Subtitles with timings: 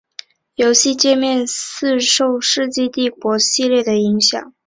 [0.55, 4.55] 游戏介面似受世纪帝国系列的影响。